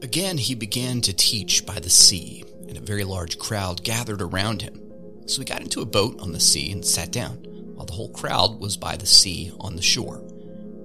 Again, 0.00 0.38
he 0.38 0.54
began 0.54 1.00
to 1.02 1.12
teach 1.12 1.66
by 1.66 1.80
the 1.80 1.90
sea, 1.90 2.44
and 2.68 2.76
a 2.76 2.80
very 2.80 3.02
large 3.02 3.36
crowd 3.36 3.82
gathered 3.82 4.22
around 4.22 4.62
him. 4.62 4.80
So 5.26 5.40
he 5.40 5.44
got 5.44 5.60
into 5.60 5.80
a 5.80 5.86
boat 5.86 6.20
on 6.20 6.30
the 6.30 6.38
sea 6.38 6.70
and 6.70 6.84
sat 6.84 7.10
down, 7.10 7.38
while 7.74 7.84
the 7.84 7.94
whole 7.94 8.10
crowd 8.10 8.60
was 8.60 8.76
by 8.76 8.96
the 8.96 9.06
sea 9.06 9.52
on 9.58 9.74
the 9.74 9.82
shore. 9.82 10.22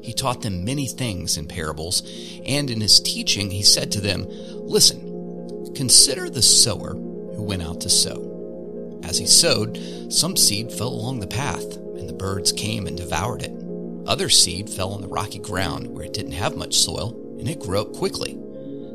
He 0.00 0.12
taught 0.12 0.42
them 0.42 0.64
many 0.64 0.86
things 0.86 1.36
in 1.36 1.48
parables, 1.48 2.08
and 2.46 2.70
in 2.70 2.80
his 2.80 3.00
teaching 3.00 3.50
he 3.50 3.64
said 3.64 3.90
to 3.92 4.00
them, 4.00 4.26
Listen, 4.28 5.74
consider 5.74 6.30
the 6.30 6.40
sower 6.40 6.94
who 6.94 7.42
went 7.42 7.62
out 7.62 7.80
to 7.80 7.90
sow. 7.90 9.00
As 9.02 9.18
he 9.18 9.26
sowed, 9.26 9.76
some 10.08 10.36
seed 10.36 10.70
fell 10.70 10.88
along 10.88 11.18
the 11.18 11.26
path, 11.26 11.76
and 11.76 12.08
the 12.08 12.14
birds 12.14 12.52
came 12.52 12.86
and 12.86 12.96
devoured 12.96 13.42
it. 13.42 13.52
Other 14.06 14.28
seed 14.28 14.70
fell 14.70 14.92
on 14.92 15.02
the 15.02 15.08
rocky 15.08 15.40
ground 15.40 15.88
where 15.88 16.04
it 16.04 16.12
didn't 16.12 16.32
have 16.32 16.56
much 16.56 16.76
soil, 16.76 17.10
and 17.40 17.48
it 17.48 17.58
grew 17.58 17.80
up 17.80 17.92
quickly, 17.92 18.38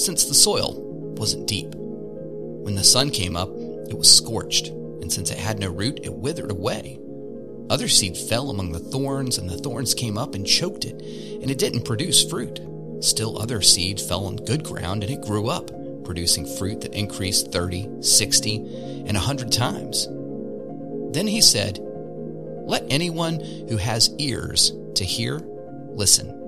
since 0.00 0.24
the 0.24 0.34
soil 0.34 0.74
wasn't 1.18 1.46
deep. 1.46 1.74
When 1.74 2.74
the 2.74 2.84
sun 2.84 3.10
came 3.10 3.36
up, 3.36 3.50
it 3.88 3.98
was 3.98 4.10
scorched, 4.10 4.68
and 4.68 5.12
since 5.12 5.30
it 5.30 5.38
had 5.38 5.58
no 5.58 5.68
root, 5.68 6.00
it 6.02 6.14
withered 6.14 6.50
away. 6.50 6.98
Other 7.68 7.88
seed 7.88 8.16
fell 8.16 8.50
among 8.50 8.72
the 8.72 8.78
thorns, 8.78 9.38
and 9.38 9.48
the 9.48 9.58
thorns 9.58 9.94
came 9.94 10.16
up 10.16 10.34
and 10.34 10.46
choked 10.46 10.84
it, 10.84 11.00
and 11.42 11.50
it 11.50 11.58
didn't 11.58 11.84
produce 11.84 12.24
fruit. 12.24 12.60
Still, 13.00 13.38
other 13.38 13.60
seed 13.60 14.00
fell 14.00 14.26
on 14.26 14.36
good 14.36 14.64
ground, 14.64 15.04
and 15.04 15.12
it 15.12 15.20
grew 15.20 15.48
up, 15.48 15.70
producing 16.04 16.46
fruit 16.56 16.80
that 16.80 16.94
increased 16.94 17.52
30, 17.52 18.02
60, 18.02 18.56
and 19.06 19.16
a 19.16 19.20
100 19.20 19.52
times. 19.52 20.06
Then 21.12 21.26
he 21.26 21.40
said, 21.40 21.78
Let 21.80 22.86
anyone 22.90 23.40
who 23.68 23.76
has 23.76 24.14
ears 24.18 24.72
to 24.94 25.04
hear 25.04 25.40
listen. 25.92 26.39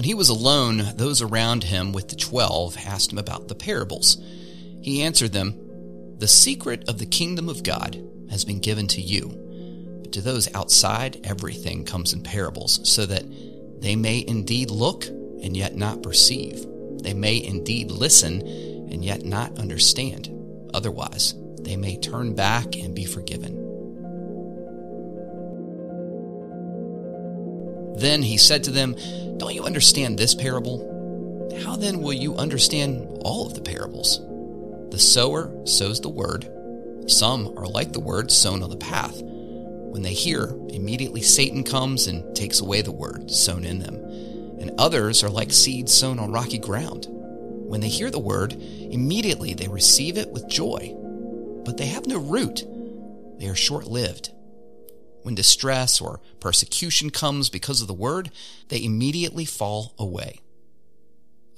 When 0.00 0.06
he 0.06 0.14
was 0.14 0.30
alone, 0.30 0.94
those 0.96 1.20
around 1.20 1.62
him 1.62 1.92
with 1.92 2.08
the 2.08 2.16
twelve 2.16 2.74
asked 2.86 3.12
him 3.12 3.18
about 3.18 3.48
the 3.48 3.54
parables. 3.54 4.16
He 4.80 5.02
answered 5.02 5.32
them, 5.32 5.54
The 6.16 6.26
secret 6.26 6.88
of 6.88 6.96
the 6.96 7.04
kingdom 7.04 7.50
of 7.50 7.62
God 7.62 8.02
has 8.30 8.42
been 8.42 8.60
given 8.60 8.86
to 8.86 9.02
you, 9.02 9.28
but 10.00 10.10
to 10.12 10.22
those 10.22 10.50
outside, 10.54 11.20
everything 11.24 11.84
comes 11.84 12.14
in 12.14 12.22
parables, 12.22 12.80
so 12.90 13.04
that 13.04 13.26
they 13.82 13.94
may 13.94 14.24
indeed 14.26 14.70
look 14.70 15.04
and 15.06 15.54
yet 15.54 15.76
not 15.76 16.02
perceive. 16.02 16.64
They 17.02 17.12
may 17.12 17.36
indeed 17.44 17.90
listen 17.90 18.40
and 18.40 19.04
yet 19.04 19.26
not 19.26 19.58
understand. 19.58 20.30
Otherwise, 20.72 21.34
they 21.60 21.76
may 21.76 21.98
turn 21.98 22.34
back 22.34 22.74
and 22.74 22.94
be 22.94 23.04
forgiven. 23.04 23.69
Then 28.00 28.22
he 28.22 28.38
said 28.38 28.64
to 28.64 28.70
them, 28.70 28.96
Don't 29.36 29.54
you 29.54 29.64
understand 29.64 30.18
this 30.18 30.34
parable? 30.34 31.50
How 31.64 31.76
then 31.76 32.00
will 32.00 32.14
you 32.14 32.34
understand 32.34 33.18
all 33.20 33.46
of 33.46 33.54
the 33.54 33.60
parables? 33.60 34.20
The 34.90 34.98
sower 34.98 35.52
sows 35.66 36.00
the 36.00 36.08
word. 36.08 36.50
Some 37.06 37.58
are 37.58 37.66
like 37.66 37.92
the 37.92 38.00
word 38.00 38.30
sown 38.30 38.62
on 38.62 38.70
the 38.70 38.76
path. 38.78 39.20
When 39.20 40.00
they 40.00 40.14
hear, 40.14 40.56
immediately 40.70 41.20
Satan 41.20 41.62
comes 41.62 42.06
and 42.06 42.34
takes 42.34 42.60
away 42.60 42.80
the 42.80 42.90
word 42.90 43.30
sown 43.30 43.64
in 43.64 43.80
them. 43.80 43.96
And 44.60 44.72
others 44.78 45.22
are 45.22 45.28
like 45.28 45.52
seeds 45.52 45.92
sown 45.92 46.18
on 46.18 46.32
rocky 46.32 46.58
ground. 46.58 47.06
When 47.10 47.82
they 47.82 47.88
hear 47.88 48.10
the 48.10 48.18
word, 48.18 48.54
immediately 48.54 49.52
they 49.52 49.68
receive 49.68 50.16
it 50.16 50.30
with 50.30 50.48
joy. 50.48 50.94
But 51.66 51.76
they 51.76 51.86
have 51.86 52.06
no 52.06 52.18
root. 52.18 52.64
They 53.38 53.48
are 53.48 53.54
short 53.54 53.86
lived. 53.86 54.30
When 55.22 55.34
distress 55.34 56.00
or 56.00 56.20
persecution 56.40 57.10
comes 57.10 57.50
because 57.50 57.82
of 57.82 57.88
the 57.88 57.94
word, 57.94 58.30
they 58.68 58.82
immediately 58.82 59.44
fall 59.44 59.94
away. 59.98 60.40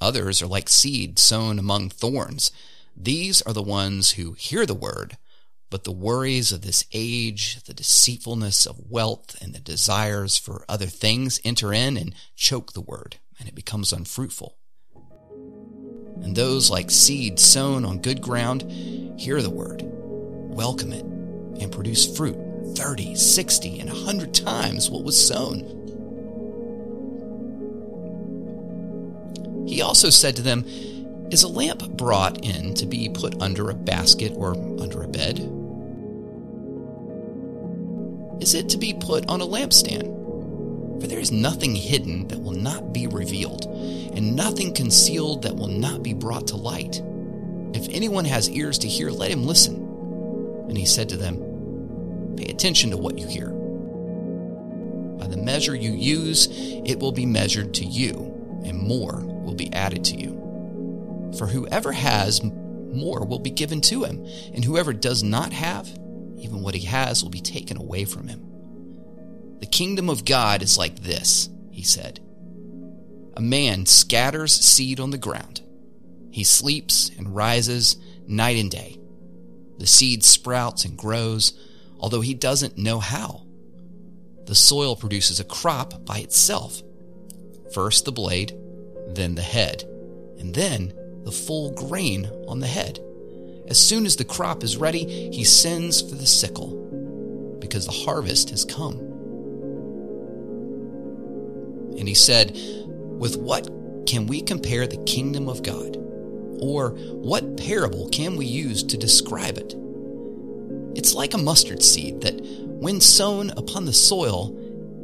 Others 0.00 0.43
are 0.43 0.49
like 0.49 0.69
seed 0.69 1.19
sown 1.19 1.59
among 1.59 1.91
thorns. 1.91 2.50
These 2.97 3.41
are 3.43 3.53
the 3.53 3.62
ones 3.62 4.12
who 4.12 4.33
hear 4.33 4.67
the 4.67 4.75
word, 4.75 5.17
but 5.71 5.84
the 5.84 5.93
worries 5.93 6.50
of 6.50 6.62
this 6.62 6.84
age, 6.93 7.62
the 7.65 7.73
deceitfulness 7.73 8.67
of 8.67 8.91
wealth, 8.91 9.41
and 9.41 9.55
the 9.55 9.61
desires 9.61 10.37
for 10.37 10.65
other 10.69 10.87
things 10.87 11.41
enter 11.44 11.73
in 11.73 11.97
and 11.97 12.15
choke 12.34 12.73
the 12.73 12.81
word, 12.81 13.17
and 13.39 13.49
it 13.49 13.55
becomes 13.55 13.93
unfruitful. 13.93 14.56
And 16.21 16.34
those 16.34 16.69
like 16.69 16.91
seed 16.91 17.39
sown 17.39 17.84
on 17.84 18.03
good 18.03 18.21
ground 18.21 18.71
hear 19.19 19.41
the 19.41 19.50
word, 19.50 19.83
welcome 19.84 20.93
it, 20.93 21.05
and 21.05 21.71
produce 21.71 22.17
fruit 22.17 22.37
30, 22.77 23.15
60, 23.15 23.81
and 23.81 23.91
100 23.91 24.34
times 24.34 24.91
what 24.91 25.05
was 25.05 25.28
sown. 25.28 25.78
He 29.66 29.81
also 29.81 30.10
said 30.10 30.37
to 30.37 30.43
them, 30.43 30.65
is 31.32 31.43
a 31.44 31.49
lamp 31.49 31.88
brought 31.97 32.44
in 32.44 32.75
to 32.75 32.84
be 32.84 33.09
put 33.09 33.41
under 33.41 33.71
a 33.71 33.75
basket 33.75 34.32
or 34.37 34.55
under 34.81 35.03
a 35.03 35.09
bed? 35.09 35.38
Is 38.43 38.55
it 38.55 38.69
to 38.69 38.77
be 38.77 38.93
put 38.93 39.27
on 39.31 39.41
a 39.41 39.47
lampstand? 39.47 41.00
For 41.00 41.06
there 41.06 41.19
is 41.19 41.32
nothing 41.32 41.75
hidden 41.75 42.28
that 42.28 42.43
will 42.43 42.53
not 42.53 42.93
be 42.93 43.06
revealed, 43.06 43.65
and 43.65 44.37
nothing 44.37 44.75
concealed 44.75 45.43
that 45.43 45.56
will 45.56 45.69
not 45.69 46.03
be 46.03 46.12
brought 46.12 46.49
to 46.49 46.56
light. 46.56 47.00
If 47.72 47.88
anyone 47.88 48.27
has 48.27 48.50
ears 48.50 48.78
to 48.81 48.88
hear, 48.88 49.11
let 49.11 49.31
him 49.31 49.44
listen. 49.47 49.77
And 50.69 50.77
he 50.77 50.84
said 50.84 51.09
to 51.09 51.16
them, 51.16 51.37
Pay 52.37 52.47
attention 52.47 52.91
to 52.91 52.97
what 52.97 53.19
you 53.19 53.26
hear. 53.26 53.48
By 55.19 55.26
the 55.26 55.37
measure 55.37 55.75
you 55.75 55.93
use, 55.93 56.48
it 56.50 56.98
will 56.98 57.12
be 57.12 57.26
measured 57.26 57.75
to 57.75 57.84
you, 57.84 58.62
and 58.65 58.78
more 58.78 59.20
will 59.25 59.54
be 59.54 59.72
added 59.72 60.04
to 60.06 60.16
you. 60.16 61.32
For 61.38 61.47
whoever 61.47 61.93
has, 61.93 62.43
more 62.43 63.25
will 63.25 63.38
be 63.38 63.50
given 63.50 63.81
to 63.82 64.04
him, 64.04 64.26
and 64.53 64.65
whoever 64.65 64.93
does 64.93 65.22
not 65.22 65.53
have, 65.53 65.88
even 66.38 66.62
what 66.62 66.75
he 66.75 66.87
has 66.87 67.22
will 67.22 67.31
be 67.31 67.41
taken 67.41 67.76
away 67.76 68.04
from 68.04 68.28
him. 68.28 68.41
The 69.60 69.66
kingdom 69.66 70.10
of 70.10 70.25
God 70.25 70.62
is 70.62 70.76
like 70.76 71.00
this, 71.00 71.49
he 71.70 71.82
said. 71.82 72.20
A 73.37 73.41
man 73.41 73.87
scatters 73.87 74.53
seed 74.53 75.00
on 75.00 75.10
the 75.10 75.19
ground. 75.19 75.62
He 76.31 76.44
sleeps 76.44 77.10
and 77.16 77.34
rises 77.34 77.97
night 78.26 78.56
and 78.56 78.70
day. 78.70 78.99
The 79.78 79.87
seed 79.87 80.25
sprouts 80.25 80.84
and 80.84 80.99
grows, 80.99 81.59
although 82.02 82.20
he 82.20 82.34
doesn't 82.34 82.76
know 82.76 82.98
how. 82.98 83.46
The 84.46 84.54
soil 84.54 84.96
produces 84.96 85.38
a 85.40 85.44
crop 85.44 86.04
by 86.04 86.18
itself. 86.18 86.82
First 87.72 88.04
the 88.04 88.12
blade, 88.12 88.52
then 89.08 89.36
the 89.36 89.42
head, 89.42 89.84
and 90.38 90.54
then 90.54 90.92
the 91.24 91.32
full 91.32 91.70
grain 91.70 92.28
on 92.48 92.58
the 92.58 92.66
head. 92.66 92.98
As 93.68 93.78
soon 93.78 94.04
as 94.04 94.16
the 94.16 94.24
crop 94.24 94.64
is 94.64 94.76
ready, 94.76 95.30
he 95.30 95.44
sends 95.44 96.02
for 96.02 96.16
the 96.16 96.26
sickle, 96.26 97.56
because 97.60 97.86
the 97.86 97.92
harvest 97.92 98.50
has 98.50 98.64
come. 98.64 98.98
And 101.96 102.08
he 102.08 102.14
said, 102.14 102.52
With 102.52 103.37
what 103.37 103.70
can 104.06 104.26
we 104.26 104.43
compare 104.43 104.87
the 104.87 105.02
kingdom 105.05 105.48
of 105.48 105.62
God? 105.62 105.96
Or 106.60 106.90
what 106.90 107.56
parable 107.56 108.08
can 108.08 108.37
we 108.37 108.46
use 108.46 108.82
to 108.84 108.96
describe 108.96 109.56
it? 109.56 109.75
It's 110.94 111.15
like 111.15 111.35
a 111.35 111.39
mustard 111.39 111.83
seed 111.83 112.21
that, 112.23 112.41
when 112.41 113.00
sown 113.00 113.50
upon 113.50 113.85
the 113.85 113.93
soil, 113.93 114.56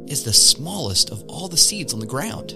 is 0.07 0.23
the 0.23 0.33
smallest 0.33 1.11
of 1.11 1.23
all 1.27 1.47
the 1.47 1.57
seeds 1.57 1.93
on 1.93 1.99
the 1.99 2.05
ground. 2.05 2.51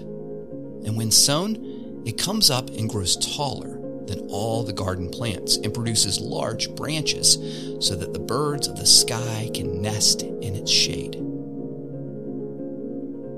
And 0.86 0.96
when 0.96 1.10
sown, 1.10 2.02
it 2.04 2.18
comes 2.18 2.50
up 2.50 2.68
and 2.70 2.88
grows 2.88 3.16
taller 3.16 3.78
than 4.06 4.28
all 4.28 4.62
the 4.62 4.72
garden 4.72 5.08
plants 5.08 5.56
and 5.56 5.72
produces 5.72 6.20
large 6.20 6.74
branches 6.74 7.34
so 7.80 7.94
that 7.96 8.12
the 8.12 8.18
birds 8.18 8.68
of 8.68 8.76
the 8.76 8.86
sky 8.86 9.50
can 9.54 9.80
nest 9.80 10.22
in 10.22 10.54
its 10.54 10.70
shade. 10.70 11.14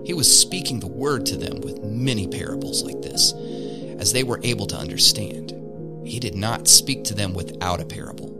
He 0.07 0.15
was 0.15 0.41
speaking 0.41 0.81
the 0.81 0.87
word 0.87 1.27
to 1.27 1.37
them 1.37 1.61
with 1.61 1.83
many 1.83 2.29
parables 2.29 2.83
like 2.83 3.03
this, 3.03 3.33
as 3.99 4.13
they 4.13 4.23
were 4.25 4.41
able 4.43 4.67
to 4.67 4.77
understand. 4.77 5.53
He 6.05 6.21
did 6.21 6.37
not 6.37 6.69
speak 6.69 7.05
to 7.05 7.15
them 7.15 7.35
without 7.35 7.81
a 7.81 7.85
parable. 7.85 8.33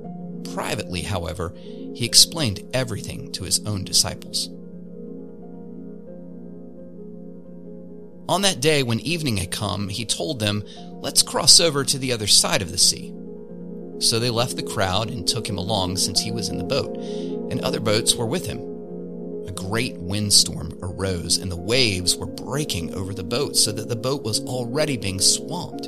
Privately, 0.55 1.03
however, 1.03 1.55
he 1.95 2.05
explained 2.05 2.69
everything 2.73 3.33
to 3.33 3.45
his 3.45 3.65
own 3.67 3.85
disciples. 3.85 4.49
On 8.29 8.43
that 8.43 8.61
day, 8.61 8.83
when 8.83 8.99
evening 9.01 9.37
had 9.37 9.53
come, 9.53 9.89
he 9.89 10.05
told 10.05 10.41
them, 10.41 10.65
Let's 11.01 11.23
cross 11.23 11.61
over 11.61 11.85
to 11.85 11.99
the 11.99 12.13
other 12.13 12.27
side 12.27 12.61
of 12.61 12.73
the 12.73 12.79
sea. 12.79 13.15
So 14.01 14.19
they 14.19 14.31
left 14.31 14.57
the 14.57 14.63
crowd 14.63 15.11
and 15.11 15.27
took 15.27 15.49
him 15.49 15.59
along 15.59 15.97
since 15.97 16.21
he 16.21 16.33
was 16.33 16.49
in 16.49 16.59
the 16.59 16.65
boat, 16.65 16.97
and 17.51 17.61
other 17.61 17.81
boats 17.81 18.15
were 18.15 18.27
with 18.27 18.47
him. 18.47 18.59
A 19.47 19.53
great 19.53 19.97
windstorm 19.97 20.77
arose, 20.83 21.39
and 21.39 21.51
the 21.51 21.57
waves 21.57 22.17
were 22.17 22.27
breaking 22.27 22.95
over 22.95 23.15
the 23.15 23.23
boat 23.23 23.57
so 23.57 23.71
that 23.73 23.89
the 23.89 23.97
boat 23.97 24.25
was 24.25 24.41
already 24.41 24.97
being 24.97 25.21
swamped. 25.21 25.87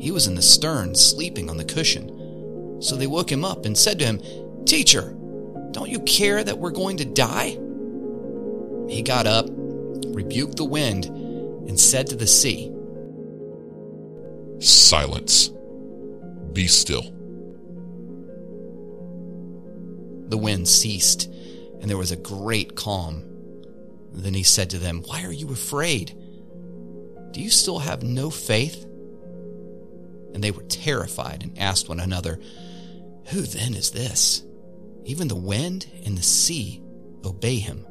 He 0.00 0.10
was 0.10 0.26
in 0.26 0.34
the 0.34 0.42
stern, 0.42 0.94
sleeping 0.94 1.50
on 1.50 1.58
the 1.58 1.64
cushion. 1.64 2.17
So 2.80 2.96
they 2.96 3.06
woke 3.06 3.30
him 3.30 3.44
up 3.44 3.64
and 3.64 3.76
said 3.76 3.98
to 3.98 4.04
him, 4.04 4.20
Teacher, 4.64 5.14
don't 5.72 5.90
you 5.90 6.00
care 6.00 6.42
that 6.42 6.58
we're 6.58 6.70
going 6.70 6.98
to 6.98 7.04
die? 7.04 7.58
he 8.88 9.02
got 9.02 9.26
up, 9.26 9.46
rebuked 9.48 10.56
the 10.56 10.64
wind, 10.64 11.04
and 11.04 11.78
said 11.78 12.06
to 12.08 12.16
the 12.16 12.26
sea, 12.26 12.72
Silence. 14.60 15.50
Be 16.52 16.66
still. 16.66 17.02
The 20.28 20.38
wind 20.38 20.66
ceased, 20.66 21.26
and 21.80 21.88
there 21.88 21.96
was 21.96 22.10
a 22.10 22.16
great 22.16 22.74
calm. 22.74 23.24
Then 24.12 24.34
he 24.34 24.42
said 24.42 24.70
to 24.70 24.78
them, 24.78 25.04
Why 25.06 25.24
are 25.24 25.32
you 25.32 25.52
afraid? 25.52 26.16
Do 27.30 27.40
you 27.40 27.50
still 27.50 27.78
have 27.78 28.02
no 28.02 28.30
faith? 28.30 28.84
And 30.34 30.42
they 30.42 30.50
were 30.50 30.64
terrified 30.64 31.42
and 31.42 31.58
asked 31.58 31.88
one 31.88 32.00
another, 32.00 32.40
Who 33.30 33.42
then 33.42 33.74
is 33.74 33.90
this? 33.90 34.42
Even 35.04 35.28
the 35.28 35.36
wind 35.36 35.86
and 36.06 36.16
the 36.16 36.22
sea 36.22 36.82
obey 37.26 37.56
him. 37.56 37.86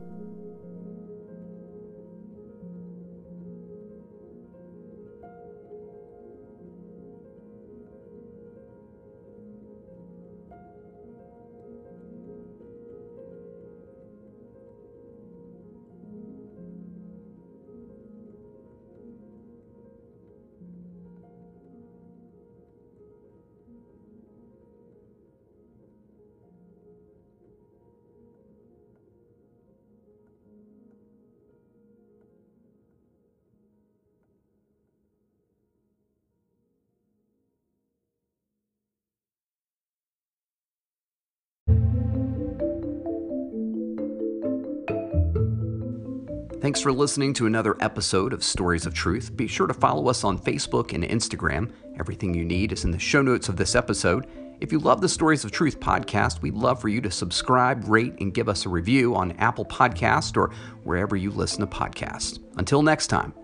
Thanks 46.60 46.82
for 46.82 46.92
listening 46.92 47.34
to 47.34 47.46
another 47.46 47.78
episode 47.82 48.34
of 48.34 48.44
Stories 48.44 48.88
of 48.88 48.94
Truth. 48.96 49.38
Be 49.38 49.46
sure 49.46 49.68
to 49.68 49.76
follow 49.76 50.10
us 50.10 50.24
on 50.24 50.40
Facebook 50.40 50.92
and 50.92 51.04
Instagram. 51.04 51.72
Everything 52.00 52.34
you 52.34 52.44
need 52.44 52.72
is 52.72 52.84
in 52.84 52.90
the 52.90 52.98
show 52.98 53.22
notes 53.22 53.48
of 53.48 53.58
this 53.58 53.76
episode. 53.76 54.26
If 54.60 54.72
you 54.72 54.80
love 54.80 55.00
the 55.00 55.08
Stories 55.08 55.46
of 55.46 55.52
Truth 55.52 55.80
podcast, 55.80 56.42
we'd 56.42 56.56
love 56.56 56.82
for 56.82 56.90
you 56.90 57.00
to 57.02 57.12
subscribe, 57.12 57.88
rate, 57.88 58.16
and 58.20 58.34
give 58.34 58.50
us 58.50 58.66
a 58.66 58.70
review 58.70 59.16
on 59.16 59.34
Apple 59.34 59.66
Podcast 59.66 60.36
or 60.36 60.52
wherever 60.84 61.16
you 61.16 61.30
listen 61.30 61.60
to 61.60 61.68
podcasts. 61.68 62.40
Until 62.58 62.82
next 62.82 63.08
time. 63.08 63.36